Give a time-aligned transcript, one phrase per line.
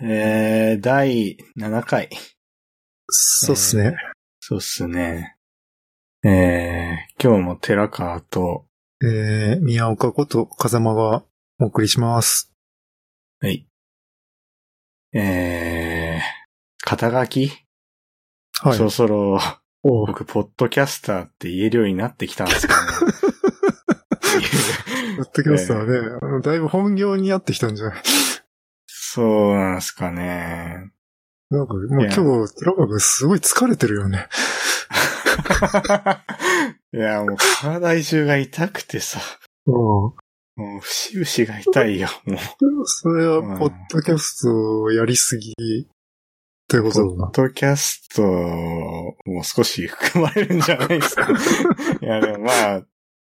[0.00, 2.08] えー、第7回。
[3.08, 3.96] そうっすね。
[4.38, 5.36] そうっすね。
[6.24, 8.66] えー、今日も寺川と、
[9.02, 11.24] えー、宮岡こと風間が
[11.58, 12.52] お送りします。
[13.40, 13.66] はい。
[15.12, 16.20] えー、
[16.84, 17.52] 肩書き、
[18.62, 18.84] はいそ。
[18.84, 19.40] ろそろ、
[19.82, 22.86] 僕、ポッドキャスターって言えるようになってきたんですけどね。
[25.18, 28.02] ポッドキャスターね、あ のだいぶ本業になってきたんじゃない？
[29.18, 30.92] そうなんですかね。
[31.50, 32.08] なんか、もう今
[32.46, 34.28] 日、寺川君すごい疲れてるよね。
[36.94, 39.18] いや、もう体中が痛くてさ、
[39.66, 39.74] うん。
[39.74, 40.14] も
[40.56, 42.38] う節々が痛いよ、もう。
[42.86, 45.54] それは、ポッドキャストをやりすぎっ
[46.68, 47.32] てこポッとだな。
[47.32, 51.26] ドキャストも少し含まれるんじゃないですか。
[52.02, 52.82] いや、でもまあ、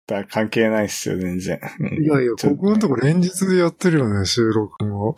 [0.08, 1.61] だ関係ないっすよ、全然。
[1.78, 5.16] うんいやいや、ことこのとこ連日でやってるよね、収録も。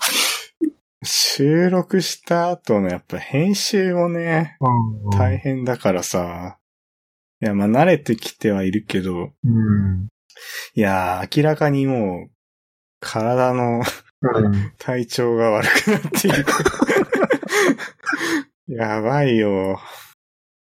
[1.07, 6.59] 収録した後のやっぱ編集もね、うん大変だからさ。
[7.41, 10.09] いや、まあ慣れてきてはいるけど、うん。
[10.75, 12.31] いや、明らかにもう、
[13.01, 13.83] 体の
[14.23, 14.73] うん。
[14.79, 16.45] 体調が悪くなっている。
[18.77, 19.79] やばいよ。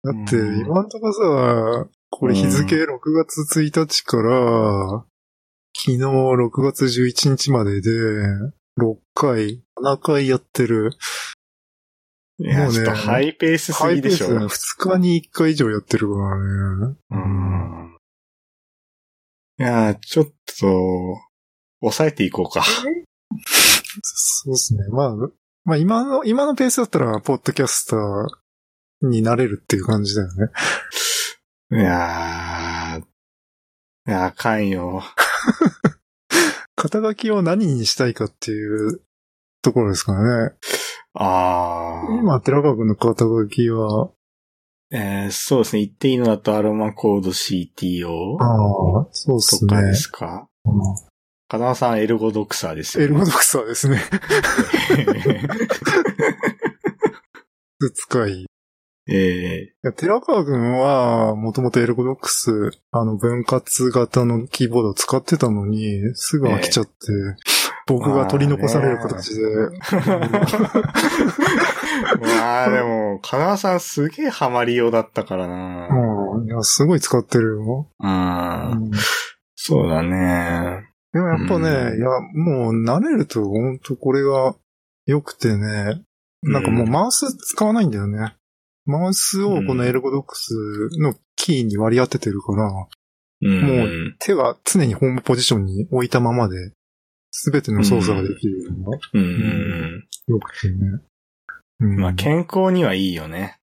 [0.03, 5.05] だって、うん今んとこさ、これ日付6月1日から、
[5.77, 7.91] 昨日6月11日までで、
[8.79, 10.93] 6回、7回やってる。
[12.39, 14.27] いや、もうねちょっとハイペースすぎでしょ。
[14.29, 16.97] ハイペース2日に1回以上やってるからね。
[17.11, 17.75] うん
[19.57, 20.27] いや、ちょっ
[20.59, 21.17] と、
[21.81, 22.65] 抑えていこうか。
[24.03, 24.89] そうですね。
[24.89, 25.15] まあ、
[25.65, 30.49] まあ今の、今のペースだったら、ポッドキャスターになれるっていう感じだよね。
[31.71, 35.05] いやー、いや、あかんよ。
[36.75, 39.03] 肩書きを何にしたいかっていう
[39.65, 40.53] ところですからね。
[41.15, 42.19] あー。
[42.21, 44.11] 今、寺川君の肩書きは、
[44.93, 45.83] えーそうですね。
[45.87, 49.69] 言っていいのだとアロマコード CTO ああ、そうですね。
[49.69, 50.49] とかですか？
[50.67, 50.73] うん
[51.47, 54.01] 風間さんエルゴドクサーですよ、エルゴドクサーですね。
[57.95, 58.33] 使い。
[58.43, 58.47] い
[59.07, 66.93] えや、寺川君は、もともとエルゴドックス、あの、分割型のキーボードを使ってたのに、すぐ飽きちゃって、
[67.87, 69.71] 僕が取り残される形で、ー、
[72.21, 75.89] まあでも、風間さんすげえハマりようだったからな。
[75.91, 77.89] うん、いや、すごい使ってるよ。
[78.01, 78.71] うん。
[78.71, 78.91] うん
[79.67, 80.85] そうだね。
[81.15, 84.55] でもやっぱね、うんいや、もう慣れると本当これが
[85.07, 86.03] 良くてね、
[86.43, 88.37] なんかもうマウス使わないんだよね。
[88.85, 90.53] マウスをこの ErgoDox
[91.01, 92.71] のキーに割り当ててるから、
[93.41, 93.63] うん。
[93.63, 96.73] もう手が常にホームポジションに置いたままで、
[97.45, 101.99] すべての操作ができるのがうんうん良くてね。
[101.99, 103.59] まあ健康にはいいよね。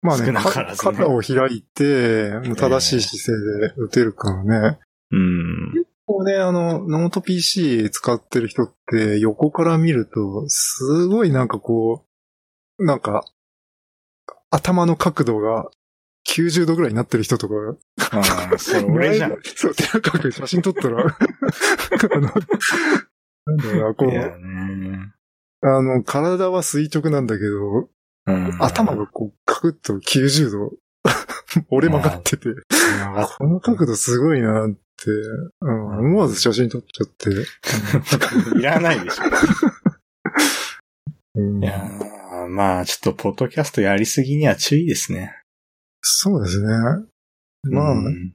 [0.00, 4.78] まあね、ね肩を開いて、正しい姿勢で打てるからね。
[5.10, 5.84] うん。
[6.06, 12.04] こうね、あの、ノート PC 使ってる人って横から見ると、すごいなんかこ
[12.78, 13.24] う、なんか、
[14.50, 15.68] 頭の角度が
[16.30, 17.54] 90度ぐらいになってる人とか、
[18.12, 19.36] ああ、それ俺じゃん。
[19.56, 21.06] そう、寺川君写真撮ったら、 あ
[22.14, 25.12] の、なんだろうな、こう、ね。
[25.62, 27.88] あの、体は垂直なんだけど、
[28.26, 28.62] うん。
[28.62, 30.72] 頭がこう、カクッと90度、
[31.70, 32.48] 折れ曲がってて、
[33.38, 34.78] この角度すごいなって、
[35.62, 37.30] うん、思わず写真撮っちゃって。
[38.58, 39.24] いらないでしょ。
[41.36, 45.39] うんいやーまあ、ちょっと、ポッドキャストやりすぎには注意ですね。
[46.02, 46.68] そうですね。
[47.64, 48.34] まあうん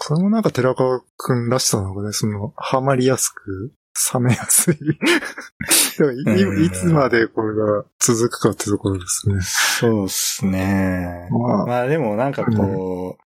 [0.00, 3.72] それもなんか寺川くんらしさなのかね、その、ハマりやすく、
[4.14, 4.74] 冷めやすい。
[4.78, 9.40] いうんいつまでこれが続くかってところですね。
[9.42, 11.28] そうっすね。
[11.32, 13.22] まあ、まあでもなんかこう、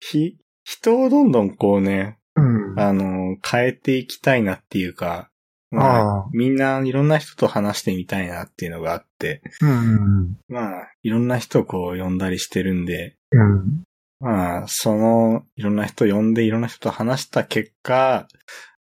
[0.00, 2.40] ひ、人をどんどんこうね、う
[2.74, 2.80] ん。
[2.80, 5.28] あの、変えていきたいなっていうか、
[5.70, 10.36] まあ、みんないろんな人と話してみたいなっていうのがあって、うん。
[10.48, 13.82] まあ、いろんな人をこう呼んだりしてるんで、うん。
[14.20, 18.26] まあ、その、いろんな人呼んでいろんな人と話した結果、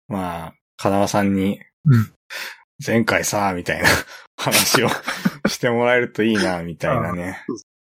[0.07, 2.13] まあ、風間さんにうん、
[2.85, 3.87] 前回さ、みたいな
[4.37, 4.89] 話を
[5.47, 7.45] してもらえるといいな、みたいなね。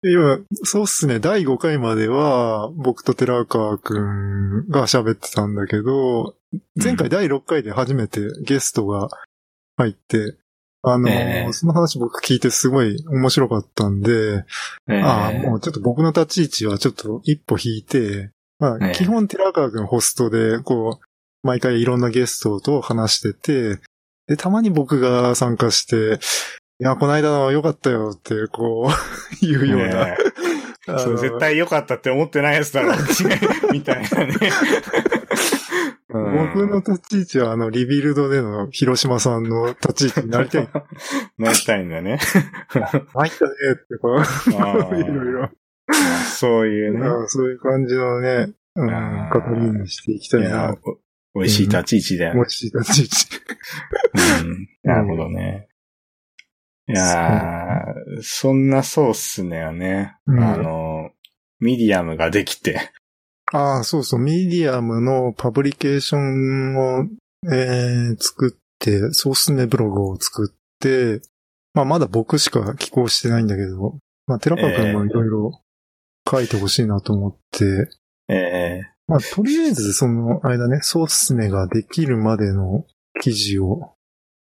[0.04, 1.20] 今、そうっすね。
[1.20, 6.36] 第5回までは、僕と寺川くんが喋ってたんだけど、
[6.76, 9.10] 前回第6回で初めてゲストが
[9.78, 10.38] 入って、
[10.88, 11.54] あの、ええ。
[11.54, 14.46] その話僕聞いてすごい面白かったんで、
[14.88, 18.30] えああ、ーもうちょっと僕の立ち位置はちょっと一歩引いて、
[18.60, 18.94] まあ、ええ。
[18.94, 21.06] 基本寺川くんホストで、こう、
[21.48, 23.82] 毎回いろんなゲストと話してて、
[24.28, 26.20] で、たまに僕が参加して、
[26.80, 28.92] いや、この間の良かったよって、こう、
[29.46, 30.16] 言うような。
[31.00, 32.94] そう絶対良かったって思ってないやつだろ、
[33.72, 34.36] みたいなね。
[36.16, 40.70] うん僕の立ち位置は、あの、リビルドでの広島さんの立ち位置になりたい。
[41.38, 42.20] なりたいんだね。
[43.14, 45.50] 参ったねって、こう、いろいろ。
[46.38, 47.08] そういうね。
[47.08, 50.76] うんそういう感じのね、うん、あー語りにしていきたいな。
[51.34, 52.50] お美味しい立ち位置だよねも。
[52.50, 53.46] し立ち位置。
[54.46, 55.68] うんなるほどね。
[56.88, 60.16] いやー、そんなそうっすねね。
[60.28, 61.12] うんあの、
[61.60, 62.92] ミディアムができて。
[63.56, 67.08] ああ、そうそう、ミディアムの publication を、
[67.46, 71.22] えー、作って、ソースネブログを作って、
[71.74, 73.98] まあまだ僕しか寄稿してないんだけど、
[74.28, 75.62] まあ寺川君もいろいろ
[76.30, 77.90] 書いてほしいなと思って、
[78.28, 82.84] えまあとりあえずその間ね、ソースネができるまでの
[83.22, 83.94] 記事を、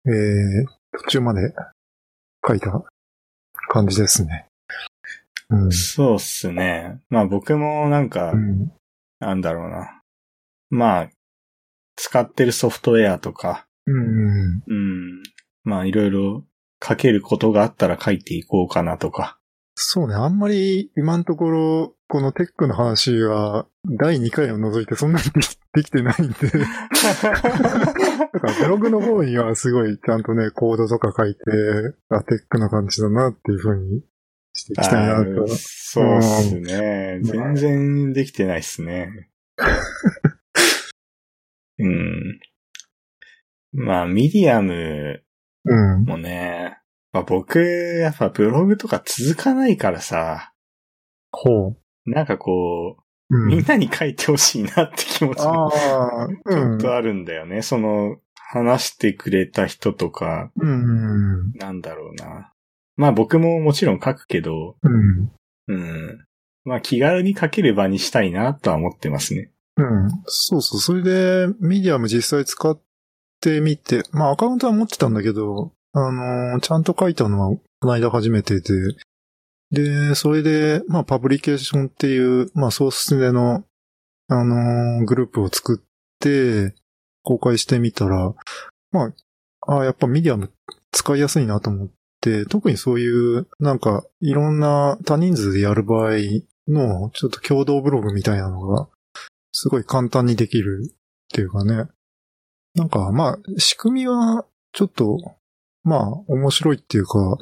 [0.06, 0.66] えー、
[1.02, 1.52] 途中まで
[2.46, 2.82] 書いた
[3.68, 4.46] 感じですね。
[5.50, 5.72] うんー、。
[5.72, 7.00] そうっすね。
[7.10, 8.72] まあ僕もなんか、うん。
[9.24, 10.02] なんだろうな。
[10.70, 11.10] まあ、
[11.96, 14.62] 使ってるソフトウェアとか、うん。
[14.66, 15.22] うん。
[15.62, 16.44] まあいろいろ
[16.82, 19.38] 書けることがあったら書いていこうかなとか。
[19.76, 23.66] そうね、あんまり今のところ、このテックの話は、
[23.98, 26.66] 第2回を除いてそんなにできできてないんで、だ
[28.40, 31.40] からブログの方にはすごいちゃんとね、コードとか書いて、
[32.10, 34.02] あ、テックな感じだなっていう風に
[34.54, 35.30] していきたいなあと。
[35.30, 37.18] ーそうっすね。
[37.18, 39.28] うん全然できてないっすね。
[41.78, 42.40] うん。
[43.72, 45.22] まあ、ミディアム
[45.64, 46.04] うん。
[46.04, 46.78] もね、
[47.12, 50.52] まあ、僕、やっぱブログとか続かないからさ、
[51.32, 53.36] ほなんかこう。
[53.36, 53.48] う、うん。
[53.48, 55.48] みんなに書いてほしいなって気持ちがち
[56.46, 56.72] うん。
[56.74, 57.62] ょっとあるんだよね。
[57.62, 61.52] その、話してくれた人とか、うん。
[61.54, 62.52] なんだろうな。
[62.96, 65.30] まあ僕ももちろん書くけど、うん。
[65.68, 66.24] うん。
[66.64, 69.50] まあ気軽に書ける場にしたいなとは思ってますね。
[69.76, 70.10] うん。
[70.26, 70.80] そうそう。
[70.80, 72.78] それで、ミディアム実際使っ
[73.40, 78.72] てみて、まあアカウントは持ってたんだけど、あのーちゃんと書いたのはこの間初めてで、
[79.70, 83.64] で、それで、まあパブリケーションっていう、まあソースでの、
[84.28, 85.88] あのーグループを作っ
[86.20, 86.74] て、
[87.22, 88.34] 公開してみたら、
[88.92, 89.12] ま
[89.66, 90.52] あ、あやっぱミディアム
[90.92, 91.94] 使いやすいなと思って、
[92.48, 96.18] 特にそういう、なんか、いろんな多人数でやる場合
[96.68, 98.88] の、ちょっと共同ブログみたいなのが、
[99.52, 100.96] すごい簡単にできるっ
[101.32, 101.88] ていうかね。
[102.74, 105.36] なんか、まあ、仕組みは、ちょっと、
[105.84, 107.38] まあ、面白いっていうか、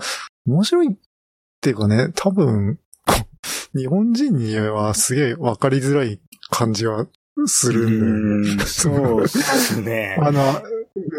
[0.46, 0.96] 面白いっ
[1.60, 2.78] ていうかね、多分、
[3.74, 6.20] 日本人にはすげえわかりづらい
[6.50, 7.06] 感じは
[7.46, 8.50] するんだよね。
[8.52, 10.18] うんそうですね。
[10.20, 10.62] あの、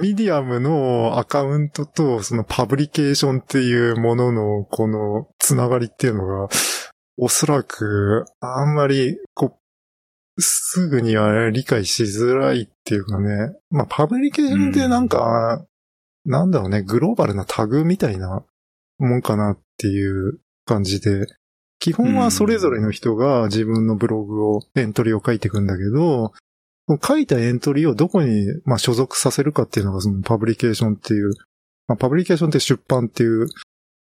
[0.01, 6.49] ミディアムのアカウントと、そのパブリケーションっていうものの、このつながりっていうのが、
[7.17, 9.59] おそらく、あんまり、こ
[10.37, 13.55] う、すぐには理解しづらいっていうかね。
[13.69, 15.65] まあ、パブリケーションってなんか、
[16.25, 18.43] なんだろうね、グローバルなタグみたいな
[18.97, 21.27] もんかなっていう感じで、
[21.79, 26.31] 基本はそれぞれの人が自分のブログを、エントリーを書いていくんだけど、
[27.01, 31.33] 書いたエントリーをどこに、まあ、所属させるかっていうのがそのパブリケーションっていう、
[31.87, 33.47] まあ、パブリケーションって出版っていう、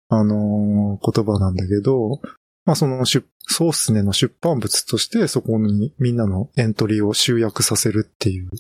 [0.08, 2.21] あのー言葉なんだけど、
[2.64, 8.50] まあ、その出、ソースネの出版物としてそこにみんなのエントリーを集約させるっていう、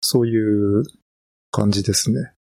[0.00, 0.84] そういう
[1.50, 2.32] 感じですね。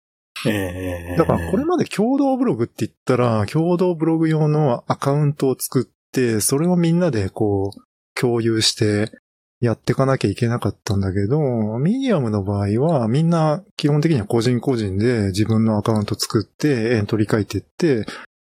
[0.46, 7.80] ええだからこれまで共同ブログって言ったら、共同ブログ用のアカウントを作って、それをみんなでこう、
[8.20, 9.10] 共有して
[9.60, 11.38] やっていかなきゃいけなかったんだけど、
[11.78, 18.06] ミディアムの場合はみんな基本的には個人個人で自分のアカウント作ってエントリー書いてって、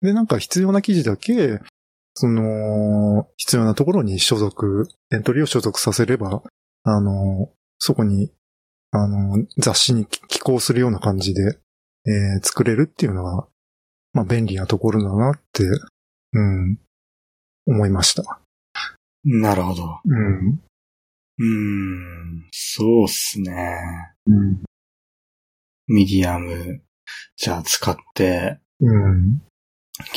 [0.00, 1.60] で、なんか必要な記事だけ、
[2.14, 6.42] その、必要なところに所属、エントリーを所属させれば、
[6.84, 8.30] あの、そこに、
[8.90, 11.58] あの、雑誌に寄稿するような感じで、
[12.04, 13.46] えー作れるっていうのは、
[14.12, 15.64] まあ便利なところだなって、
[16.32, 16.78] うん、
[17.66, 18.40] 思いました。
[19.24, 20.00] なるほど。
[20.04, 20.60] うん。
[21.38, 23.52] うん、そうっすね。
[24.26, 24.62] うん。
[25.88, 26.82] Medium、
[27.36, 29.42] じゃあ使って、うん。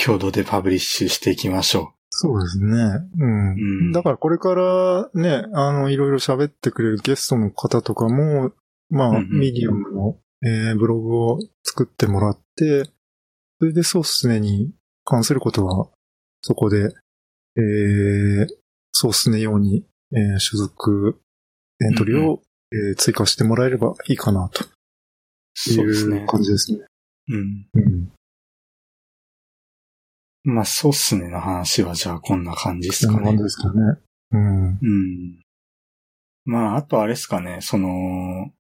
[0.03, 2.67] 共同で publish していきましょそうですね。
[3.19, 3.50] うん。
[3.50, 3.55] う
[3.89, 8.51] んだからこれからね、あの、いろいろ喋ってくれるゲストの方とかも、
[8.89, 12.86] まあ、うんうんミディアムの、えーブログを作ってもらって、
[13.60, 14.72] それでソースネに
[15.03, 15.89] 関することは、
[16.41, 16.93] そこで、
[17.57, 18.48] えー、
[18.91, 21.19] ソースネ用に、えー所属
[21.81, 24.67] エントリーを、えー追加してもらえればいいかなという
[25.55, 26.25] そうですね。
[26.27, 26.79] 感じですね。
[27.29, 27.67] うん。
[27.74, 28.12] うん。
[30.43, 33.43] まあ、そうっすねの話はじゃあこんな感じですかねそんな感じ。
[33.43, 33.97] ですかね。
[34.31, 34.67] うん。
[34.67, 35.39] うん。
[36.45, 38.51] まあ、あとあれですかね、その、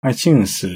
[0.00, 0.66] iTunes、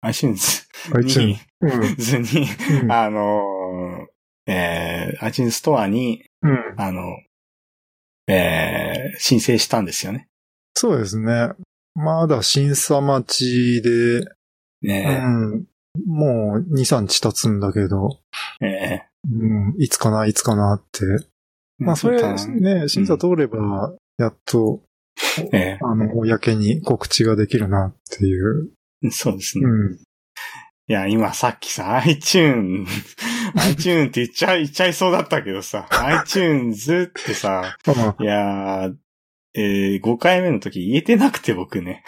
[0.00, 0.66] iTunes
[1.22, 2.36] に、iTunes。
[2.82, 4.08] うんあの、
[4.46, 6.74] えー、iTunes ストアに、うん。
[6.76, 7.02] あの、
[8.26, 10.28] えー、申請したんですよね。
[10.74, 11.50] そうですね。
[11.94, 14.36] まだ審査待ちで、う
[14.82, 15.66] ねん。
[16.06, 18.18] もう2、3日経つんだけど、
[18.60, 19.74] ええうん。
[19.78, 21.04] いつかな、いつかなって。
[21.04, 21.18] ー
[21.78, 22.20] まあそれ
[22.60, 24.82] ね、審査通れば、やっと、
[25.52, 28.70] えあの、公に告知ができるなっていう。
[29.04, 29.64] えそうですね。
[29.64, 29.98] うん。
[30.86, 32.90] いや、今さっきさ、 iTunes、
[33.54, 38.94] iTunes って言っちゃい、言っちゃいそうだったけどさ、 iTunes ってさ、まあ、いやー、
[39.54, 42.04] えー、5回目の時言えてなくて僕ね。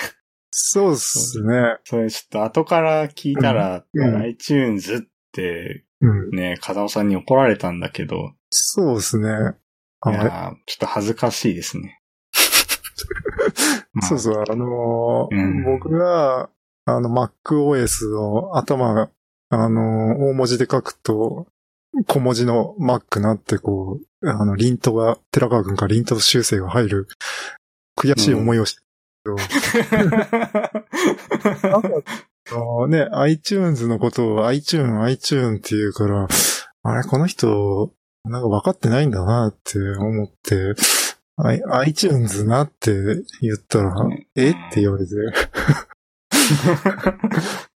[0.51, 1.79] そうっすね。
[1.85, 5.01] それちょっと後から聞いたら、うんうん iTunes っ
[5.33, 6.37] てうん。
[6.37, 9.29] ね、風尾さんに怒られたんだけど、そうっすね。
[10.07, 12.01] いやーちょっと恥ずかしいですね。
[13.93, 16.51] ま あそうそう、あのーうん僕が、
[16.87, 19.11] あの、MacOS を頭が、
[19.51, 21.47] あのー大文字で書くと、
[22.07, 27.09] 小文字の Mac なってこう、あの、リントが、寺川くんからリント修正が入る、
[27.99, 28.83] 悔しい思いをして、
[31.69, 31.89] なんか
[32.53, 36.29] あのね、iTunes のことを iTunes、iTunes って言うから、
[36.85, 37.93] あれ、この人、
[38.25, 40.75] なんか分かってないんだなって思って、
[41.85, 42.93] iTunes なって
[43.41, 43.93] 言ったら、
[44.37, 44.51] え？
[44.51, 45.13] って言われて。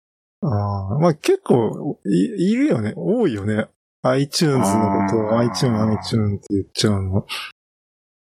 [0.43, 2.95] ああまあ結構い、いるよね。
[2.97, 3.67] 多いよね。
[4.03, 7.27] iTunes のことを iTunes、iTunes って言っちゃうの。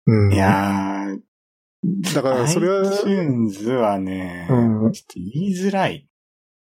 [0.06, 0.34] うん。
[0.34, 4.92] いやー、だからそれは、iTunes はね、うん。
[4.94, 6.08] ちょっと言いづらい。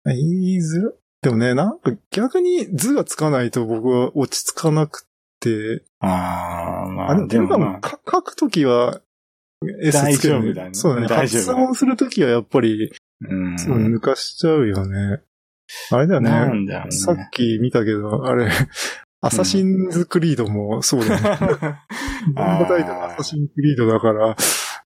[0.06, 5.06] 言いづらでもね、なんか逆に図がつかないと僕は落ち着かなく
[5.40, 9.00] て、あー、まあ、あ、でも、まあ、か書くときは、
[9.82, 11.06] S つける大丈夫だねそうだね。
[11.08, 12.92] 発音するときはやっぱり、
[13.28, 13.58] うん。
[13.58, 15.22] そう抜かしちゃうよね。
[15.90, 16.30] あれだよね。
[16.30, 16.90] なんだよね。
[16.90, 18.50] さっき見たけど、あれ、
[19.20, 21.78] アサシンズクリードもそうだよね。
[22.34, 24.37] バタイアサシンクリードだから、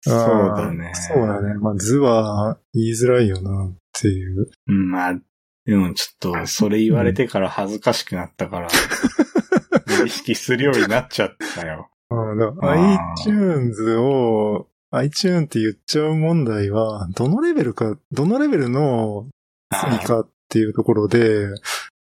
[0.01, 0.17] そう
[0.55, 0.91] だね。
[0.93, 1.53] そうだね。
[1.55, 4.50] まあ図は言いづらいよなっていう。
[4.67, 5.19] うんまあ、
[5.65, 8.67] でもちょっと、それ言われてから恥ずかしくなったから、
[10.05, 11.89] 意識するようになっちゃったよ。
[12.10, 19.27] あ iTunes を iTunes って言っちゃう問題は、どのレベルか、どのレベルの
[19.74, 21.48] 次かっていうところで、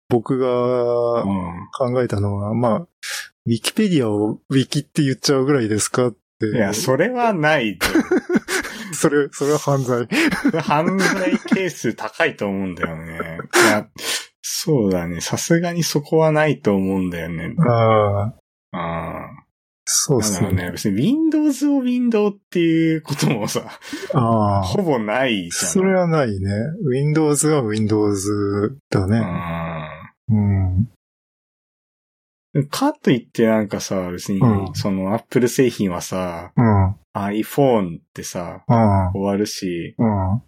[0.09, 1.69] 僕がうん。
[1.77, 2.79] 考えたのは、まあ、
[3.47, 6.47] ウィキペディアをウィキって言っちゃうぐらいですかって。
[6.47, 7.79] いや、それはない。
[8.93, 10.07] それ、それは犯罪。
[10.63, 13.39] 犯罪係数高いと思うんだよね。
[13.67, 13.89] いや、
[14.43, 15.21] そうだね。
[15.21, 17.55] さすがにそこはないと思うんだよね。
[17.59, 18.35] あ
[18.73, 19.44] あ、ああ。
[19.87, 20.53] そうっすね。
[20.53, 20.71] ね。
[20.71, 23.79] 別に Windows を Windows っていうこともさ、
[24.15, 24.63] ああ。
[24.63, 25.73] ほぼないじゃん。
[25.73, 26.51] それはないね。
[26.83, 29.19] Windows は Windows だね。
[30.31, 30.89] うん。
[32.55, 32.69] うん。
[32.69, 36.97] かといってなんかさ、別にう、んその Apple 製品はさ、うん。
[37.15, 38.77] iPhone ってさ、うん。
[39.13, 40.43] 終わるし、うん。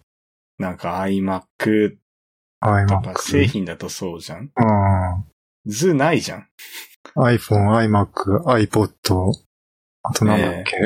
[0.57, 1.43] なんか iMac
[2.59, 3.21] と iMac か。
[3.21, 4.49] 製品だとそうじゃんうん。
[5.67, 6.47] 図ないじゃん。
[7.15, 9.33] iPhone、iMac、iPod。
[10.03, 10.77] あとなんだっけ、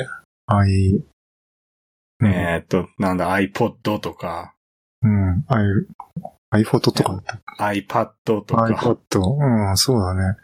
[0.48, 1.04] i、
[2.20, 4.54] うんえーっと、なんだ iPod とか、
[5.02, 5.44] うん。
[5.48, 7.42] i、iPod とかだったっ
[7.74, 9.20] iPad とけか、iPod。
[9.20, 10.38] うん、そうだね。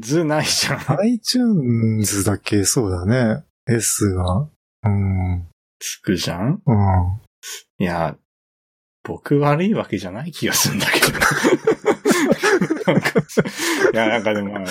[0.00, 1.00] 図ないじゃん。
[1.00, 2.64] iTunes だけ？
[2.64, 3.44] そうだね。
[3.66, 4.48] S が。
[4.84, 5.48] うん。
[5.80, 6.62] つくじゃん？
[6.64, 7.20] うん。
[7.78, 8.16] いや、
[9.02, 11.06] 僕悪いわけじゃない気がするんだけど。
[13.92, 14.64] いや、なんかでもまあ、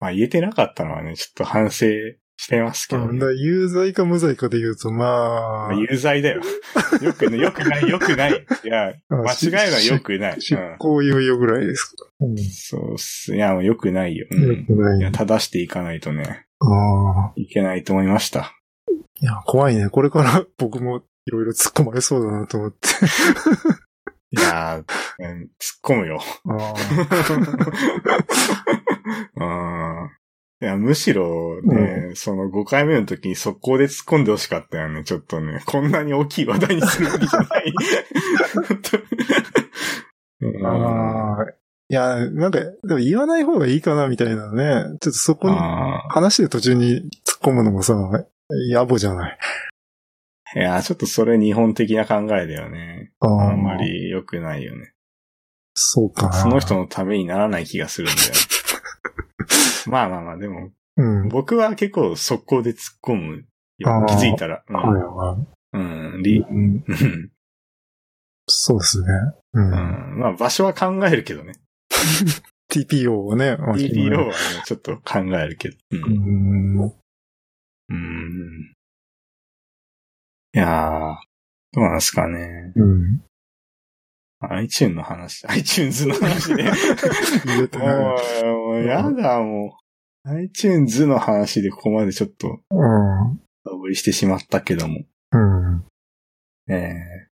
[0.00, 1.86] まあ言えてなかったのはね、ちょっと反省
[2.36, 6.42] してますけど、ねだ有罪か無罪かで言うと、まあまあ、、有罪だよ。
[7.00, 8.46] よくね、よくない、よくない。
[8.64, 10.40] いや、間違いのはよくない。
[10.40, 12.08] 執うん行猶予ぐらいですか。
[12.20, 12.36] うん。
[12.38, 13.34] そうっす。
[13.34, 14.26] いや、もうよくないよ。
[14.30, 17.32] うんよくないいや、正していかないとね、ああ。
[17.36, 18.54] いけないと思いました。
[19.20, 19.88] いや、怖いね。
[19.88, 22.88] これから僕もいろいろ突っ込まれそうだなと思って。
[24.36, 24.84] いやー、
[25.18, 25.48] うん突っ
[25.82, 26.20] 込むよ。
[30.62, 35.04] いや、むしろね、その5回目の時に速攻で突っ込んでほしかったよね。
[35.04, 37.74] ちょっとね、こんなに大きい話題にするわけじゃない。
[40.64, 40.68] あ。
[40.68, 41.46] ああ。
[41.88, 44.84] いや、なんか、でも言わない方がいいかなみたいなね。
[45.00, 47.94] ちょっとそこに、あ話してる途中に突っ込むのもさ、
[48.72, 49.38] 野暮じゃない。
[50.56, 53.12] いや、ちょっとそれ日本的な考えだよね。
[53.20, 54.94] ああんーまり良くないよね。
[55.74, 56.32] そうかな。
[56.32, 58.28] その人のためにならない気がするんだよ。
[59.92, 61.28] まあまあまあ、でも、うん。
[61.28, 63.44] 僕は結構速攻で突っ込む。
[63.78, 64.64] 気づいたら。
[64.66, 65.76] うんはいはい。
[65.76, 66.22] うん。
[66.22, 67.30] リうん、うん
[68.48, 69.08] そうですね。
[69.52, 69.60] う。
[69.60, 71.52] うんんまあ場所は考えるけどね。
[72.72, 73.56] TPO をね。
[73.56, 74.32] まあ TPO はね、
[74.64, 75.76] ちょっと考えるけど。
[75.90, 75.96] う。
[75.96, 76.92] うんん。
[77.90, 78.75] うん。
[80.56, 81.16] いやー、
[81.74, 82.72] どうなんですかね。
[82.76, 83.22] うん。
[84.40, 86.64] iTunes の話、iTunes の話で。
[87.78, 89.76] もう、やだ、も
[90.24, 90.30] う。
[90.30, 93.36] iTunes の話でここまでちょっと、うん。
[93.64, 95.04] 深掘りしてしまったけども。
[95.32, 95.84] うん。
[96.72, 97.28] ええ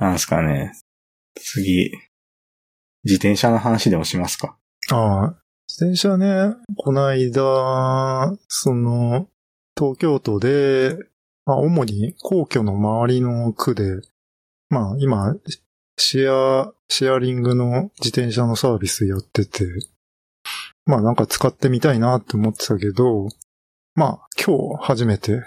[0.00, 0.72] なんですかね。
[1.36, 1.92] 次、
[3.04, 4.58] 自転車の話でもしますか。
[4.90, 9.28] ああ、自転車ね、この間、その、
[9.76, 10.96] 東京都で、
[11.48, 14.02] まあ、主に皇居の周りの区で、
[14.68, 15.34] まあ、今、
[15.96, 19.64] シェア、シェアリングの自転車のサービスやってて、
[20.84, 23.28] まあなんか使ってみたいなって思ってたけど、
[23.94, 25.42] まあ今日初めて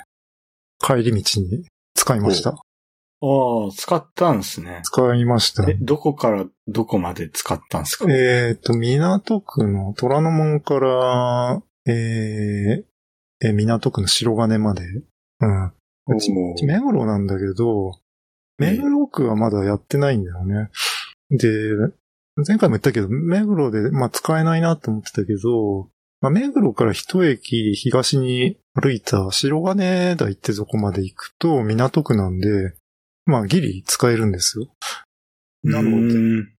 [0.80, 1.66] 帰り道に
[1.96, 2.50] 使いました。
[2.52, 4.82] ああ、使ったんですね。
[4.84, 5.70] 使いました。
[5.70, 8.06] え、どこからどこまで使ったんですか？
[8.12, 12.84] えっ、と、港区の虎ノ門から、えー
[13.44, 14.84] えー港区の白金まで。
[15.40, 15.74] うん。
[16.66, 18.00] 目黒なんだけど、
[18.58, 20.70] 目黒区はまだやってないんだよね。
[21.30, 21.48] で、
[22.48, 25.90] 前回も言ったけど、目黒で、まあ使えないなって思ってたけど、
[26.22, 32.76] まあ、目黒から一駅東に歩いた白金台ってとこまで行くと港区なんで、
[33.26, 34.68] まあギリ使えるんですよ。
[35.64, 36.54] なので、うん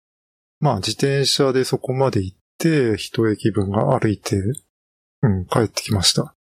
[0.63, 4.37] まあ自転車でそこまで行って、一駅分が歩いて、
[5.21, 6.32] うん、帰ってきました。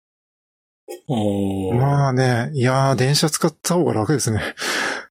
[1.78, 4.40] まあね、いやー、電車使った方が楽ですね。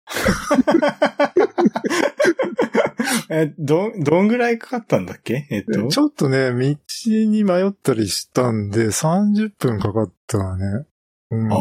[3.30, 5.48] え、どん、どんぐらいかかったんだっけ？
[5.50, 5.88] えっと。
[5.88, 6.75] ちょっとね、道
[7.08, 10.86] に迷ったりしたんで、30分かかったわね。
[11.31, 11.60] うんあ、あ。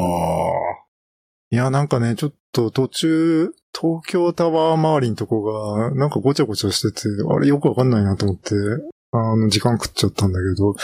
[1.51, 8.55] いや、なんかね、ちょっと途中、東京タワー周りのとこが、なんかごちゃごちゃしてて、あれよくわかんないなと思って、
[9.12, 10.75] あの、時間食っちゃったんだけど、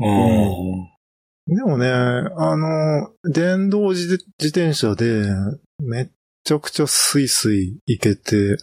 [0.00, 0.88] うん。
[1.46, 5.24] でもね、あの、電動自自転車で、
[5.82, 6.08] めっ
[6.44, 8.56] ちゃくちゃスイスイ行けて、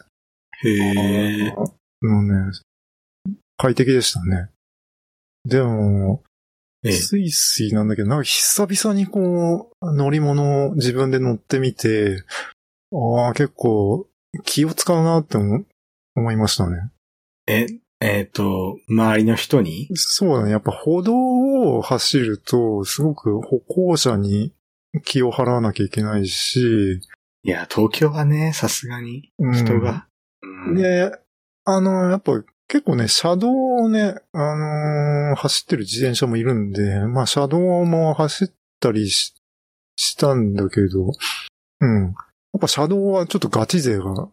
[0.64, 1.52] へえ。
[1.52, 2.52] もうね、
[3.58, 4.50] 快適でしたね。
[5.46, 6.24] でも、
[6.84, 12.24] ええスイスイなんだけど、なんか久々にこう、乗り物を自分で乗ってみて、
[12.94, 14.08] ああ、結構
[14.46, 15.66] 気を使うなって思
[16.16, 16.90] 思いましたね。
[17.48, 17.68] え、
[18.00, 19.90] えっ、と、周りの人に？
[19.96, 20.52] そうだね。
[20.52, 24.54] やっぱ歩道を走ると、すごく歩行者に
[25.04, 27.02] 気を払わなきゃいけないし、
[27.44, 30.08] いや、東京はね、さすがにうん人が。
[30.42, 31.12] うんで、
[31.66, 39.34] あの、やっぱ結構ね、車道をね、あのー走ってる自転車もいるんで、まあ車道も走ったりし
[39.96, 41.12] したんだけど、
[41.80, 42.04] うん。
[42.04, 42.14] やっ
[42.60, 44.30] ぱ車道はちょっとガチ勢が、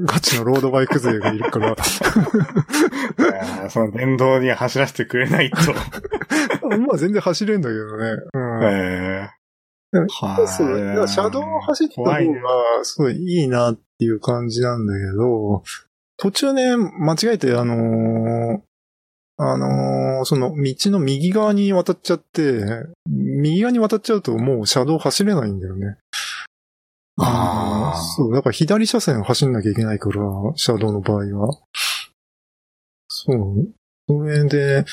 [0.00, 1.76] ガチのロードバイク勢がいるから、
[3.70, 5.56] その電動には走らせてくれないと。
[6.78, 8.16] まあ全然走れんだけどね。
[8.32, 8.64] うん。
[8.64, 9.30] え
[9.92, 10.64] でー、はそ
[11.06, 12.18] 車道を走った方が、
[12.82, 15.62] すごいいいなっていう感じなんだけど、
[16.16, 18.60] 途中ね、間違えて、あのー
[19.36, 22.64] あのーその道の右側に渡っちゃって、
[23.06, 25.98] 右側に渡っちゃうともう車道走れないんだよね。
[27.16, 30.20] あーそう、だから左車線を走んなきゃいけないから、
[30.56, 31.58] 車道の場合は。
[33.08, 33.68] そう。
[34.08, 34.84] それで、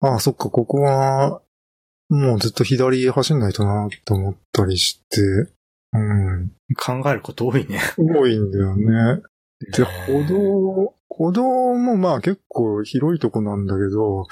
[0.00, 1.42] ああ、そっか、ここは、
[2.08, 5.20] もうずっと左走んないとなって思ったりして、
[5.92, 6.52] うん。
[6.76, 7.80] 考えること多いね。
[7.96, 9.22] 多いんだよね。
[9.72, 11.42] で、歩えー道、歩道
[11.74, 14.26] もまあ結構広いとこなんだけど、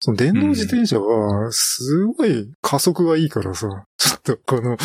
[0.00, 4.76] その電動自転車はすごい加速がいいからさ、ちょっとこの、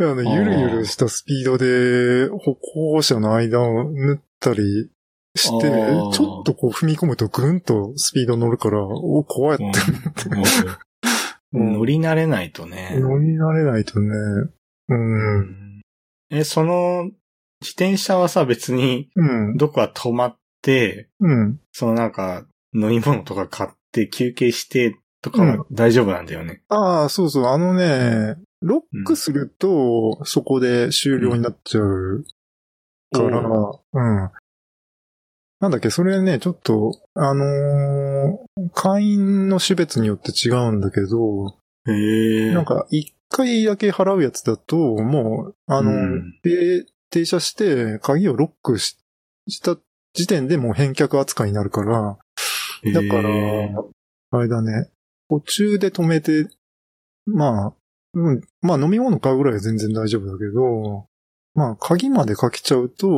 [0.00, 4.90] あの、ゆるゆるしたスピードで歩行者の間を縫ったり
[5.34, 5.70] して、
[6.12, 9.64] ちょっとこう踏み込むとぐんとスピード乗るから、お、怖いって
[11.52, 12.96] うん乗り慣れないとね。
[13.00, 14.08] 乗り慣れないとね、
[14.88, 15.82] うん、うん。
[16.30, 17.04] え、その、
[17.60, 21.60] 自転車はさ、別に、うん、どこか止まって、うん。
[21.72, 26.62] そのなんか、飲み物とか買って休憩してとかは大丈夫なんだよね。
[26.68, 32.24] ああ、そうそう、あのね、ロックすると、そこで終了になっちゃう
[33.12, 34.30] から、おうん。
[35.60, 38.38] なんだっけ、それね、ちょっと、あのー
[38.74, 42.52] 会員の種別によって違うんだけど、へえ。
[42.52, 48.98] なんか、1回だけ払うやつだと、もう、あの、うんで停車して、鍵をロックし
[49.48, 49.78] した
[50.12, 52.18] 時点でもう返却扱いになるから、
[52.92, 53.28] だから
[54.30, 54.90] あれだね、
[55.28, 56.48] 途中で止めて、
[57.26, 57.74] まあ、
[58.20, 61.06] うん、まあ飲み物買うぐらいは全然大丈夫だけど、
[61.54, 63.08] まあ鍵までかけちゃうと、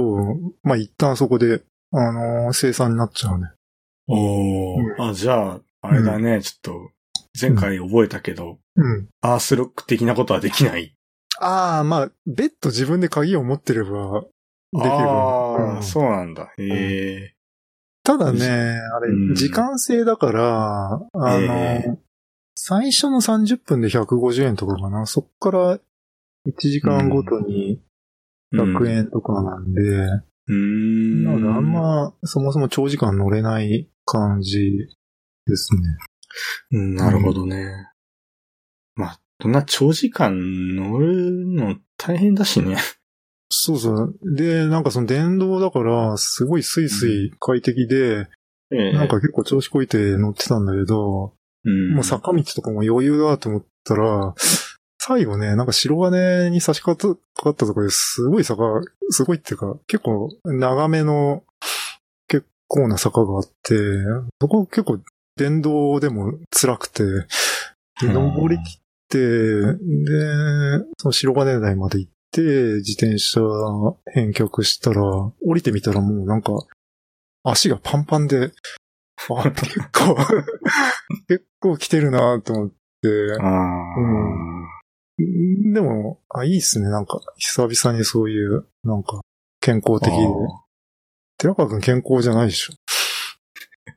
[0.62, 3.48] まあ一旦そこで、あのー生産になっちゃうね。
[4.08, 6.90] おーあ、じゃあ、あれだね、ちょっと、
[7.40, 9.08] 前回覚えたけど、うん。
[9.20, 10.94] アースロック的なことはできない？
[11.38, 14.22] ああ、まあ、別途自分で鍵を持ってれば、
[14.72, 14.90] できる。
[14.90, 16.52] ああ、うんそうなんだ。
[16.58, 17.34] へえ。
[18.02, 21.84] ただね、あれうん、時間制だから、あの、え
[22.62, 25.06] 最初の30分で150円とかかな。
[25.06, 25.80] そっから1
[26.58, 27.80] 時間ごとに
[28.54, 31.24] 100円とかなんで、うーん。
[31.24, 34.88] なのであんま、そもそも長時間乗れない感じ
[35.46, 35.80] ですね。
[36.72, 37.88] うん、なるほどね。
[38.94, 42.76] まあ、そんな長時間乗るの大変だしね。
[43.48, 44.18] そうそう。
[44.22, 48.28] で、なんかその電動だから、すごいスイスイ快適で、
[48.70, 51.32] ええなんか結構調子こいて乗ってたんだけど、
[51.64, 54.34] もう坂道とかも余裕だと思ったら、
[54.98, 58.64] 最後ね、なんか白金に差し掛かったところですごい坂、
[59.08, 61.42] すごいっていうか、結構長めの
[62.28, 63.74] 結構な坂があって、
[64.40, 65.00] そこ結構
[65.36, 67.02] 電動でも辛くて、
[68.02, 69.74] 登り切って、で、
[70.98, 73.40] その白金台まで行って、自転車
[74.12, 76.52] 返却したら、降りてみたらもうなんか、
[77.42, 78.52] 足がパンパンで、
[79.28, 80.16] あ、結構、
[81.28, 82.76] 結構来てるなと思って、
[83.40, 84.70] ああ、
[85.72, 86.88] でも、あ、いいっすね。
[86.88, 89.20] なんか、久々にそういう、なんか、
[89.60, 90.18] 健康的で。
[91.38, 92.74] 寺川くん健康じゃないでしょ。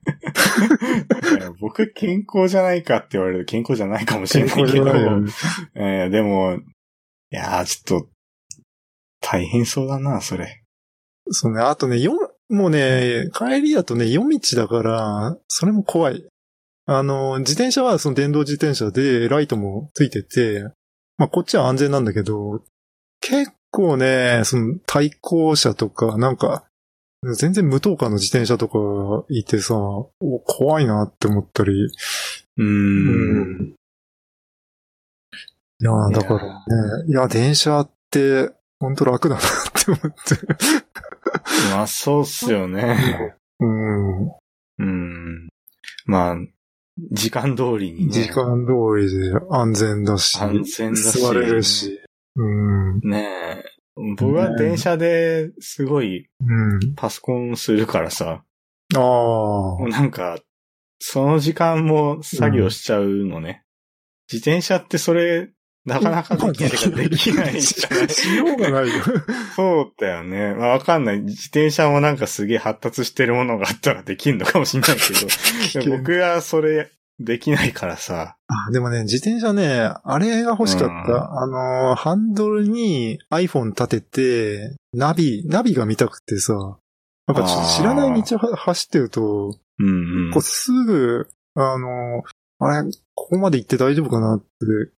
[1.60, 5.32] 僕健康じゃないかって言われると健康じゃないかもしれないけど、よね。
[5.76, 6.60] えーでも、い
[7.30, 8.10] やーちょっと、
[9.22, 10.64] 大変そうだな、それ。
[11.32, 12.14] そうね、あとね、よ、
[12.50, 16.26] もうね、帰りだとね、夜道だから、それも怖い。
[16.86, 20.64] あの、自転車はその電動自転車で、ライトもついてて、
[21.18, 22.64] まあこっちは安全なんだけど、
[23.22, 26.66] 結構ね、その対向車とか、なんか、
[27.38, 30.12] 全然無灯火の自転車とかいてさ、お
[30.46, 31.72] 怖いなって思ったり、
[32.58, 33.76] うーん。
[35.80, 36.44] いやーだから
[37.04, 41.13] ね、いや、電車って、ほんと楽だなって思って。
[41.72, 43.36] まあ、そうっすよね。
[43.60, 44.28] うん。
[44.80, 45.50] うん。
[46.06, 46.38] まあ、
[47.12, 48.12] 時間通りにね。
[48.12, 50.40] 時間通りで安全だし。
[50.40, 52.00] 安全だし座れるし。
[52.36, 53.00] うん。
[53.00, 53.64] ねえ。
[53.96, 56.96] 僕は電車ですごいうん。
[56.96, 58.44] パソコンするからさ、
[58.96, 59.00] ああ。
[59.00, 60.40] もうなんか、
[61.00, 63.64] その時間も作業しちゃうのね。
[64.32, 65.52] 自転車ってそれ、
[65.86, 67.62] なかなかできないかできない。
[67.62, 69.04] しようがないよ。
[69.56, 70.54] そうだよね。
[70.54, 71.20] まあわかんない。
[71.20, 78.38] 自転車もなんかすげえ発達してるものがあったらできるのかもしれないけど、僕はそれできないからさ。
[78.48, 80.94] あでもね、自転車ね、あれが欲しかった。
[80.94, 81.48] うんあ
[81.88, 86.54] のー、ハンドルに iPhone 立てて、ナビ、ナビが見たくてさ、
[87.28, 90.42] なんかちょっと知らない道は走ってると、うんうんこう。
[90.42, 92.24] すぐ、あの、
[92.60, 94.46] あれ、ここまで行って大丈夫かなって、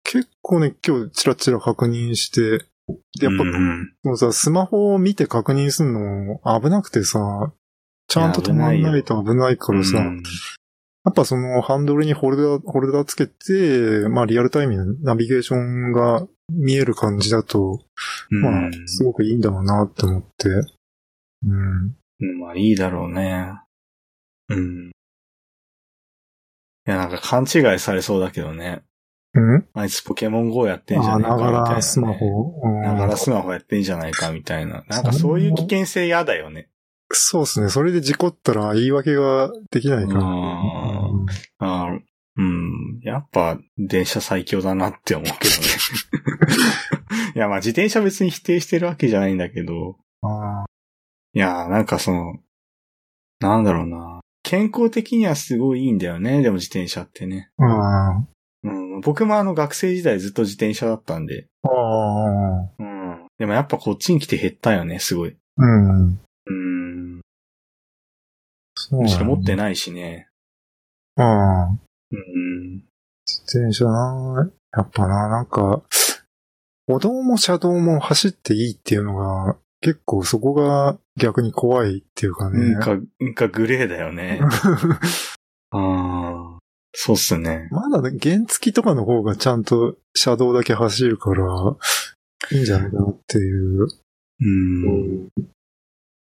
[0.03, 2.65] 結構ね、今日チラチラ確認して、
[3.19, 3.43] でやっぱ、
[4.03, 7.51] もうさ、スマホを見て確認するの危なくてさ、
[8.07, 10.23] ちゃんと止まんないと危ないからさ、うん
[11.05, 17.79] やっぱそのハンドルにホルダー、ホルダーつけて、まあリアルタイムにナビゲーションが見える感じだと、
[18.31, 20.49] まあうんすごくいいんだろうなって思って。
[21.45, 21.95] うん。
[22.21, 23.51] うんまあいいだろうね。
[24.49, 24.91] うん。
[26.87, 28.83] いや、なんか勘違いされそうだけどね。
[29.33, 29.67] うん？
[29.73, 31.57] あいつポケモン GO やってんじああ、ゃねえかみたいな、ね。
[31.57, 32.61] ながらスマホ。
[32.63, 34.83] うんながらスマホやってんじゃないかみたいな。
[34.87, 36.69] なんかそういう危険性嫌だよね。
[37.11, 37.69] そうですね。
[37.69, 40.19] それで事故ったら言い訳ができないから。
[40.19, 41.25] うんうん
[41.59, 41.99] あー
[42.37, 42.99] うん。
[43.03, 45.67] やっぱ電車最強だなって思うけどね。
[47.35, 49.97] いや、まあ自転車別に否定してるわけじゃないんだけど。
[50.21, 50.65] あ
[51.33, 52.33] いや、なんかその、
[53.39, 54.14] なんだろうな。
[54.45, 56.43] 健康的にはすごいいいんだよね。
[56.43, 57.49] でも自転車ってね。
[57.57, 57.65] あ。
[57.65, 58.23] あ
[58.63, 61.47] うん、僕もあの学生時代ずっと自転車だったんで。
[61.63, 61.67] あ。
[61.67, 62.69] ああ。
[62.77, 63.27] うん。
[63.39, 65.35] でもやっぱこっちに来て減ったよね、すごい。
[65.57, 66.09] うん。
[66.09, 67.21] うん。
[68.75, 69.55] そうむしろ持ってい。
[69.55, 70.27] ないしね。
[71.15, 71.69] ああ。
[72.11, 72.83] うん。
[73.25, 75.81] 自転車な、やっぱな、なんか、
[76.87, 82.73] 歩道も車道も走っていいっていうのが、結構そこが逆に怖いっていうかね。
[82.73, 84.39] なんか、なんかグレーだよね。
[85.71, 86.59] ああ。
[86.97, 87.67] そうっすね。
[87.71, 91.43] まだね、原付とかの方がちゃんと車道だけ走るから、
[92.51, 93.83] いいんじゃないかなっていう。
[93.83, 93.87] う。
[94.39, 95.29] うん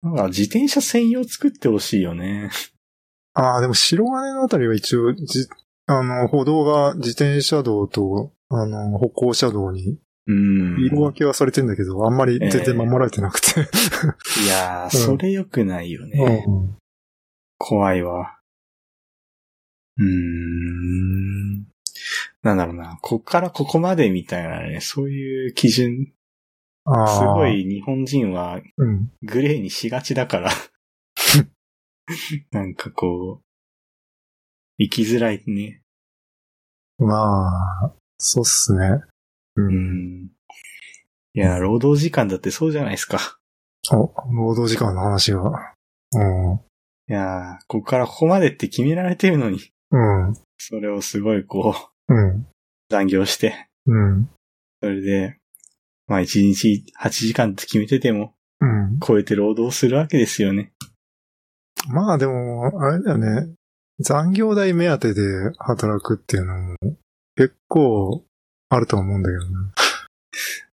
[0.03, 2.51] なんか自転車専用作ってほしいよね。
[3.35, 5.48] ああ、でも白金のあたりは一応、じ、
[5.87, 9.98] あの、歩道が自転車道と、あの、歩行者道に
[10.29, 10.85] うん。
[10.85, 13.61] 色分けはされてんだけど、あんまり全然守られてなくて。
[13.61, 16.45] いやー、うんそれ良くないよね。
[16.47, 16.77] うん
[17.61, 18.38] 怖いわ。
[19.97, 21.67] うーん。
[22.43, 22.99] なんだろうな。
[23.03, 26.12] こっからここまでみたいなね、そういう基準、
[26.87, 27.49] すご。
[27.49, 29.11] い日本人はうん。
[29.23, 30.51] グレーにしがちだから。
[32.53, 33.45] なんかこう、
[34.79, 35.83] 生きづらいね。
[36.99, 39.03] まあ、そうっすね。
[39.62, 39.64] う。
[39.66, 40.31] うんん。
[41.35, 43.38] いや、労働時間だってそうじゃないですか。
[43.92, 45.75] お、労働時間の話が。
[46.12, 46.61] うん。
[47.09, 50.35] いやー、ここからここまでって決められてるのに、うん。
[50.59, 51.75] それをすごいこ
[52.09, 52.47] う、うん。
[52.90, 54.29] 残業して、うん。
[54.83, 55.38] それで、
[56.07, 58.99] まあ1日8時間って決めてても、うん。
[59.01, 60.73] 超えて労働するわけですよね。
[61.88, 63.55] まあでも、あれだよね。
[64.01, 65.23] 残業代目当てで
[65.59, 66.77] 働くっていうのも
[67.35, 68.25] 結構
[68.70, 69.50] あると思うんだけどね。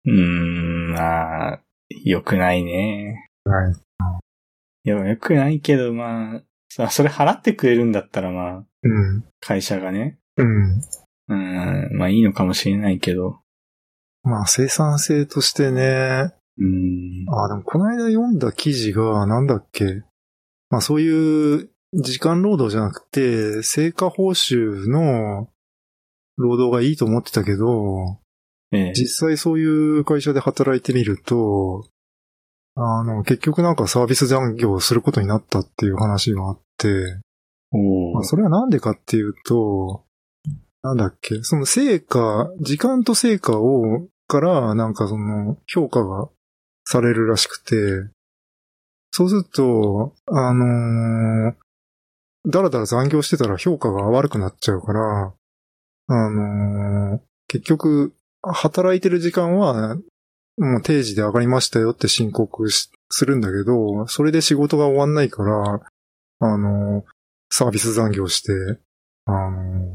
[0.05, 1.59] うーん、まあ、
[2.03, 3.29] 良くないね。
[3.45, 3.73] はい。
[4.85, 9.23] いや、良くないけど、まあ、さそれ払ってくれるんだったら、まあ、うん。
[9.39, 10.81] 会社がね、うん。
[11.29, 13.39] うん、まあいいのかもしれないけど、
[14.23, 16.33] まあ生産性としてね。
[16.57, 20.03] うん、あ、でもこの間読んだ記事がなんだっけ。
[20.69, 25.47] まあそういう時間労働じゃなくて、成果報酬の
[26.37, 28.19] 労働がいいと思ってたけど、
[28.71, 31.87] ええ、実際そういう会社で働いてみると、
[32.75, 36.87] あの、結局なんかサービス残業をすることになったっていう話があって、
[38.13, 40.05] まあ、それはなんでかっていうと、
[40.81, 46.29] なんだっけ、その成果、時間と成果を、から、なんかその、評価が
[46.85, 48.11] されるらしくて、
[49.11, 51.55] そうすると、あのー
[52.45, 55.33] だらだら残業してたら評価が悪くなっちゃうから、
[56.07, 59.95] あのー結局、働いてる時間は、
[60.57, 65.81] もう定時で上がりましたよって申告しするんだけど、それで仕事が終わんないから、
[66.39, 67.03] あのー
[67.55, 68.51] サービス残業して、
[69.25, 69.93] あのー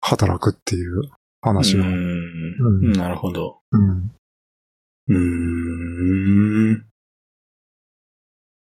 [0.00, 1.02] 働くっていう
[1.42, 1.86] 話うが。
[1.86, 3.60] ん、なるほど。
[3.72, 4.10] うん。
[5.08, 6.86] うーん。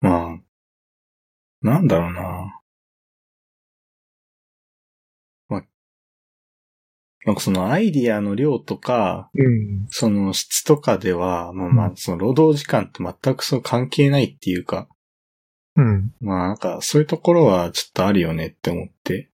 [0.01, 0.37] まあ、
[1.61, 2.56] なんだろうな。
[7.27, 9.85] なんかそのアイディアの量とか、うん。
[9.89, 14.87] その質とかでは、まあまあ、その労働時間と全くその関係ないっていうか、
[15.75, 16.13] うん。
[16.21, 19.29] まあなんかそういうところはちょっとあるよねって思って。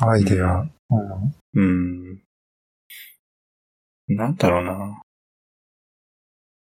[0.00, 0.66] アイデア。
[1.54, 1.62] うん。
[1.62, 2.22] うん。
[4.08, 5.02] なんだろうな。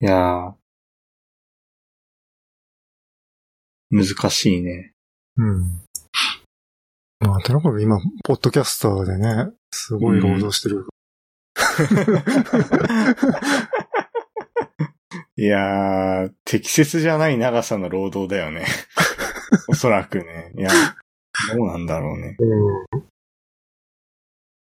[0.01, 0.53] いやー、
[3.89, 4.93] 難しいね。
[5.37, 5.81] うん。
[7.21, 10.87] まあ、とにかく今、ポッドキャスターでね、すごい労働してる。
[15.37, 18.65] いやー、適切じゃない長さの労働だよね。
[19.67, 20.53] おそらくね。
[20.57, 20.69] いや、
[21.53, 22.37] どうなんだろうね。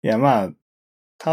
[0.03, 0.51] いや、まあ、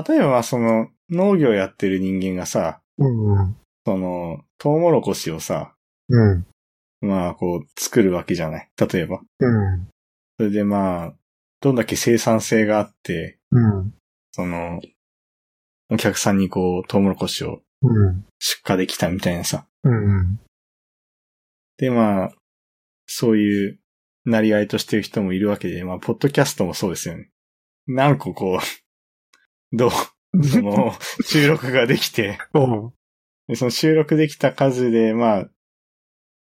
[0.02, 3.38] 例えばまあその、農業やってる人間がさ、うん。
[3.38, 3.56] うん。
[3.84, 5.74] その、トウモロコシをさ、
[6.08, 6.46] うん。
[7.00, 8.70] まあ、こう、作るわけじゃない。
[8.78, 9.20] 例えば。
[9.40, 9.88] うん。
[10.38, 11.14] それでまあ、
[11.60, 13.94] どんだけ生産性があって、うん。
[14.32, 14.80] その、
[15.90, 18.24] お客さんにこう、トウモロコシをうん。
[18.38, 19.66] 出荷できたみたいなさ。
[19.84, 20.40] うん。
[21.76, 22.32] でまあ、
[23.06, 23.78] そういう、
[24.24, 27.30] なりわいとしてる人もいるわけで、まあ、ポッドキャストもそうですよね。
[27.86, 28.60] 何個こう、
[29.76, 30.92] どう、その、
[31.24, 32.38] 収録ができて、
[33.46, 35.50] でその収録できた数で、まあ、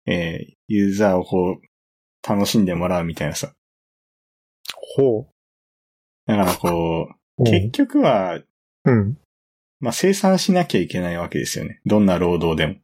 [0.06, 3.54] えーユーザーをこう、楽しんでもらうみたいなさ。
[4.96, 5.31] ほ
[6.26, 7.44] だからこう。
[7.44, 8.40] う、結局は、
[8.86, 9.18] うん。
[9.80, 11.82] まあ、生産しなきゃいけないわけですよね。
[11.86, 12.76] どんな労働でも。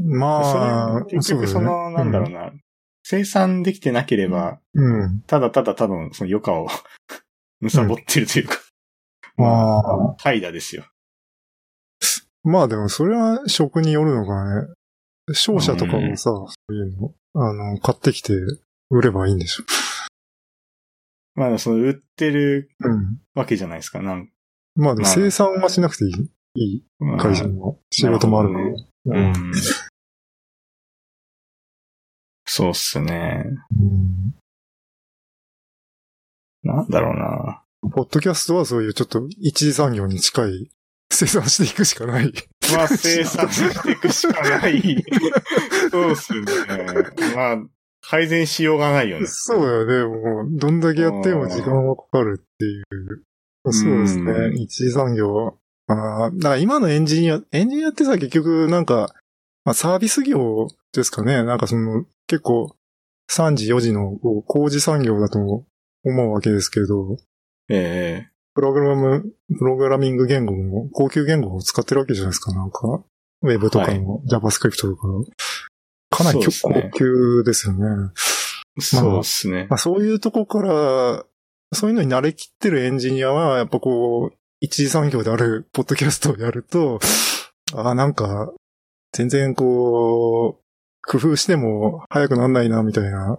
[0.00, 2.52] まあ結局その、なんだろうな、
[3.02, 5.02] 生産できてなければ、うん。
[5.02, 5.20] うん。
[5.22, 6.68] ただただ多分その余暇を
[7.62, 8.58] 貪ってるというか、
[9.38, 10.14] ああ。
[10.18, 10.84] 怠惰ですよ。
[12.44, 14.68] まあでもそれは職によるのかね。
[15.32, 18.32] 商社とかもさ、そういうの、あの、買ってきて
[18.88, 19.64] 売ればいいんでしょ。
[21.38, 23.18] まあ、その売ってるうん。
[23.34, 24.02] わけじゃないですか。
[24.02, 24.28] なん
[24.74, 26.12] まあでもまあ生産はしなくていい、
[26.54, 28.64] いいまあ会社の仕事もあるから。
[29.22, 29.52] なるうん。
[32.44, 33.44] そうっすね。
[33.80, 34.34] うん
[36.64, 37.62] なんだろうな。
[37.92, 40.70] ポッドキャストはそういうちょっと一次産業に近い
[41.10, 42.32] 生産していくしかない。
[42.74, 44.82] まあ、生産していくしかない。
[45.90, 46.44] そうっすね。
[47.34, 47.58] まあ、
[48.10, 49.26] 改善しようがないよね。
[49.26, 50.16] そうだよね。
[50.16, 53.24] もう、どんだけやっても時間はかかるっていう。
[53.70, 54.50] そうですねう。
[54.52, 55.58] ん一次産業。
[55.88, 59.14] ああ、だから今のエンジニア、エンジニアってさ、結局なんか、
[59.66, 61.42] まあサービス業ですかね。
[61.42, 62.74] なんかその、結構、
[63.30, 64.16] 3時4時の
[64.46, 65.64] 工事産業だと思
[66.04, 67.18] うわけですけど、
[67.68, 69.24] ええプログラム、
[69.58, 73.04] プログラミング言語も、高級言語を使ってるわけじゃないですか、なんか。
[73.42, 75.06] ウェブとかの JavaScript とか。
[76.10, 78.10] かなりそうですね高級ですよね。
[78.80, 79.74] そうっすねま。
[79.74, 81.24] あそういうとこから、
[81.72, 86.98] そういうのに慣れきってるエンジニアは、やっぱこう、一次産業であるポッドキャストをやると、
[87.74, 88.52] ああ、なんか、
[89.12, 90.62] 全然こう、
[91.10, 93.38] 工夫しても早くなんないな、みたいな、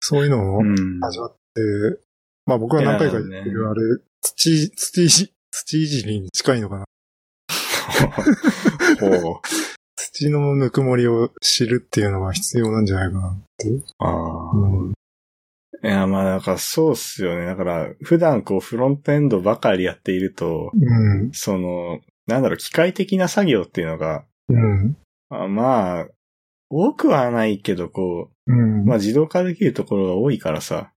[0.00, 1.04] そういうのをうん。
[1.04, 1.60] 味わって、
[2.46, 3.80] まあ僕は何回か言っている、あれ、
[4.20, 6.84] 土、土いじ、 土いじりに近いのかな。
[9.00, 9.40] ほう。
[9.96, 13.68] 土のぬくもりを知るっていうのが必要なんじゃないかなって。
[13.98, 14.50] ああ。
[14.52, 14.92] うん。
[15.82, 17.46] いや、まあ、だからそうっすよね。
[17.46, 21.30] だから、普段こう、フロントエンドばかりやっていると、うん。
[21.32, 24.96] その、なんだろう、機械的な作業っていうのが、うん。
[25.30, 26.06] あまあ、
[26.68, 28.82] 多くはないけど、こうん。
[28.82, 30.92] う、まあ自動化できるところが多いからさ、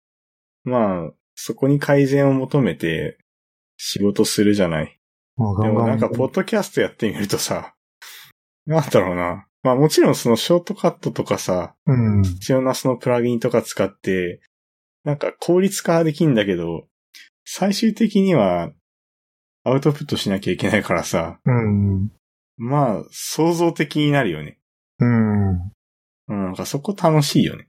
[0.64, 3.18] まあ、そこに改善を求めて
[3.76, 4.98] 仕事するじゃない。
[5.36, 7.74] まあ、でもなんか、ポッドキャストやってみるとさ、
[8.70, 9.46] なんだろうな。
[9.64, 12.22] まあもちろんそのショートカットとかさ、うん。
[12.22, 14.40] 必要なそのプラグインとか使って、
[15.04, 16.86] なんか効率化はできんだけど、
[17.44, 18.70] 最終的には
[19.64, 22.12] アウトプットしなきゃいけないからさ、うん。
[22.58, 24.60] まあ想像的になるよね。
[25.00, 25.50] うん。
[25.50, 25.60] うん、
[26.28, 27.68] なんかそこ楽しいよね。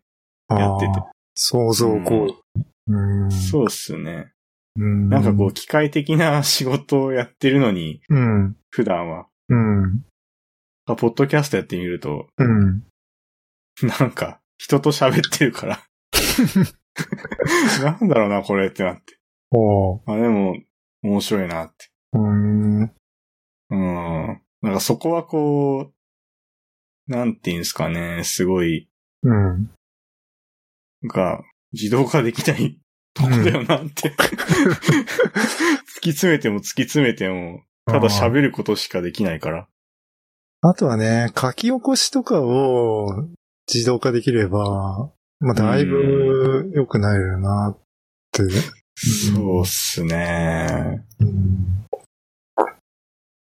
[0.52, 0.94] やってて。
[1.34, 2.64] 想像行為。
[2.88, 3.32] うん。
[3.32, 4.32] そうっすね。
[4.76, 5.10] うん。
[5.10, 8.56] なんかこう機械的な仕事をやってるのに、うん。
[8.70, 9.26] 普段は。
[9.50, 10.04] うん。
[10.86, 12.84] ポッドキャストやってみると、うん。
[14.00, 15.84] なんか人と喋ってるから。
[17.84, 19.18] なんだろうな、これってなって。
[19.52, 20.56] おーあ、でも、
[21.04, 21.90] 面白いなって。
[22.14, 22.82] うん。
[22.84, 24.42] うん。
[24.62, 25.92] なんかそこはこ
[27.08, 28.88] う、なんていうんですかね、すごい、
[29.24, 29.72] うん。
[31.02, 32.80] なんか、自動化できない
[33.14, 34.10] とこだよなって。
[36.02, 39.68] 突き詰めても突き詰めても、ただ喋ることしかできないから。
[40.62, 43.26] あとはね、書き起こしとかを
[43.72, 47.80] 自動化できれば、まあ、だいぶ良くなるなっ
[48.32, 48.44] て。
[48.96, 51.04] そうっすね。
[51.20, 51.82] うん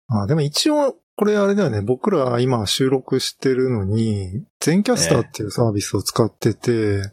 [0.09, 1.81] あ、でも一応、これあれだよね。
[1.81, 7.11] 僕ら今収録してるのに、全キャスターっていうサービスを使ってて、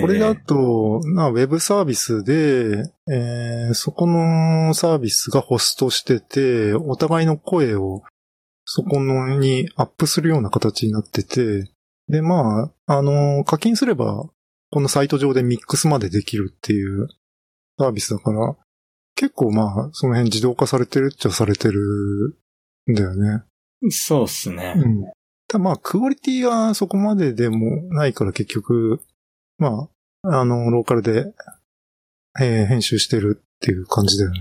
[0.00, 8.02] これだと、まあ、ウェブサービスで、えーそこのサービスがホストしてて、お互いの声を
[8.70, 11.72] そこのにアップするような形になってて、
[12.06, 14.28] で、まあ、あの、課金すれば、
[14.70, 17.08] このサイト上でミックスまでできるっていう
[17.78, 18.56] サービスだから、
[19.14, 22.38] 結構まあ、その辺自動化されてるっちゃされてる
[22.90, 23.42] んだよね。
[23.88, 24.74] そうっすね。
[24.76, 25.04] うん。
[25.46, 29.00] ただまあ、クオリティがそこまででもないから結局、
[29.56, 29.88] ま
[30.24, 31.32] あ、あの、ローカルで、
[32.38, 34.40] えー編集してるっていう感じだよね。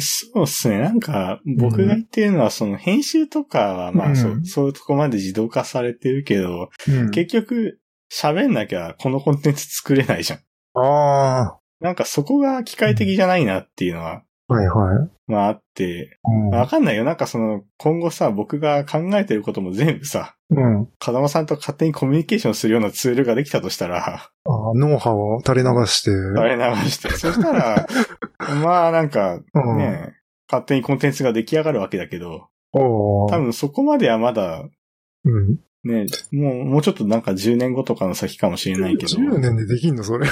[0.00, 0.78] そうっすね。
[0.78, 7.80] なんか、僕が言ってるのは、その編集とかは、まうんあ、そう、そういうとこまで自動化されてるけど、うん結局、
[8.12, 10.40] 喋んなきゃこのコンテンツ作れないじゃん。
[10.74, 15.10] あなんかそこが機械的じゃないなっていうのは、あ、はいはい。
[15.26, 17.04] まああって、うんわかんないよ。
[17.04, 20.88] なんかその、今後さ、僕が考えてることも全部さ、うん。
[20.98, 24.30] 風間さんと勝手にコミュニケーションするようなツールができたとしたら、あ
[24.74, 26.10] ノウハウを垂れ流して。
[26.40, 27.86] あれ流して、 そしたら、
[28.62, 29.76] まあなんか、うん。
[29.76, 30.14] ね、
[30.50, 34.64] 勝手にコンテンツが出来上がるわけだけど、多分そこまではまだ、
[35.24, 35.58] うん。
[35.84, 39.12] ね、もう、もうちょっとなんか10年後とかの先かもしれないけど。
[39.16, 40.26] 10年でできんのそれ。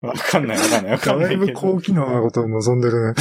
[0.00, 1.60] わかんないわかんないわかんなだいぶいけど。
[1.60, 3.14] 高機能なことを望んでるね。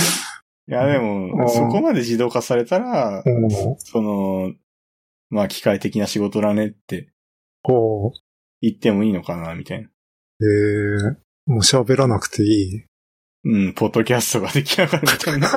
[0.68, 3.24] いやでうも、んそこまで自動化されたら、
[3.78, 4.54] その、
[5.30, 7.12] まあ機械的な仕事だねって
[7.64, 8.12] おー
[8.62, 9.90] 言ってもいいのかな、みたいな。
[10.42, 12.86] えー、もう喋らなくていい？
[13.48, 15.50] うん、ポッドキャストが出来上がるみたいな。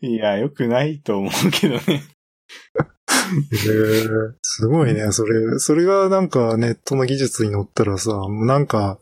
[0.00, 1.82] いや、よくないと思うけどね。
[1.86, 5.58] えー、すごいね、それ。
[5.58, 8.98] それがなんかネットの技術に乗ったらさ、もうなんか、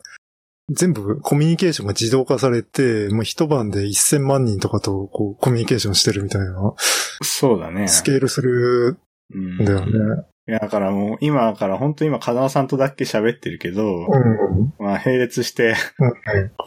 [0.69, 6.73] 全部コミュニケーションが自動化されて、もう一晩で1000万人とかとこうコミュニケーションしてるみたいな、
[7.21, 7.87] そうだね。
[7.87, 8.97] スケールする
[9.33, 10.23] うんんだよね。
[10.47, 14.73] いや、だからもう、今だから本当今、風間さんとだけ喋ってるけど、うん。
[14.79, 15.75] まあ、並列して、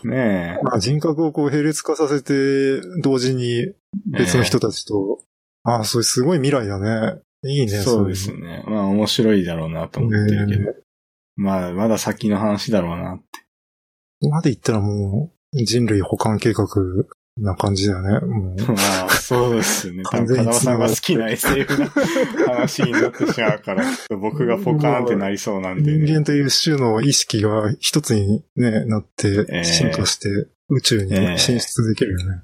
[0.05, 3.75] うんねまあ人格をこう並列化させて、同時にえ。
[4.07, 5.21] 別の人たちと、
[5.65, 7.21] ああ、それすごい未来だね。
[7.47, 8.65] いいね、そうですいね。
[8.67, 10.73] まあ、面白いだろうなと思ってるけど。
[10.73, 10.77] ね
[11.37, 13.23] まあ、まだ先の話だろうなっ
[14.31, 16.67] まで言ったらもう、人類保管計画
[17.37, 18.21] な感じだよね。
[18.27, 20.03] もう まあ、そうですね。
[20.11, 21.89] 多完分、風間さんが好きな SF な
[22.47, 23.85] 話になってしまうから、
[24.21, 26.07] 僕がポカーンってなりそうなんで、ね。
[26.07, 30.29] 人間という種の意識が一つにね、なってええ、進化して
[30.69, 32.43] 宇宙にええ進出できるよね。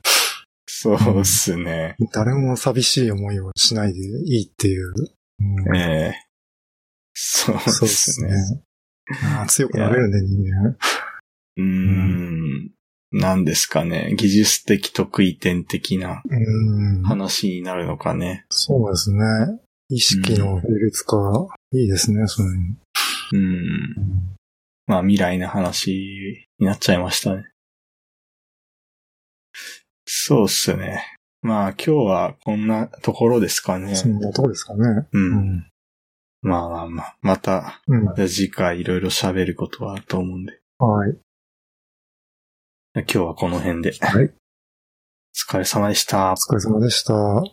[0.66, 1.96] そうですね。
[2.12, 4.92] 誰も寂しい思いをしないでいいっていう。
[5.40, 6.30] うんええ
[7.12, 8.30] そうでそうですすね。
[8.30, 8.62] ね。
[9.36, 10.76] ああ強くなれるね、人間。
[11.56, 12.70] うーん。
[13.12, 14.14] なんですかね。
[14.16, 17.02] 技術的得意点的なうん。
[17.02, 18.46] 話になるのかね。
[18.50, 19.18] そうですね。
[19.88, 22.76] 意識の並列化、いいですね、そういうの。
[23.32, 24.36] うん。
[24.86, 27.50] まあ未来の話になっちゃいましたね。
[30.06, 31.04] そうっすね。
[31.42, 33.96] まあ今日はこんなところですかね。
[33.96, 35.08] そんなとこですかね。
[35.12, 35.18] う。
[35.18, 35.66] うんん。
[36.42, 37.16] まあまあまあ。
[37.22, 38.14] また、うん。
[38.14, 40.60] じゃあ次回いろいろ喋ることはあると思うんで。
[40.78, 41.16] はい。
[42.92, 43.92] 今日はこの辺で。
[44.00, 44.24] はい。
[44.24, 46.34] お疲れ様でしたお。
[46.34, 47.44] 疲れ様でした。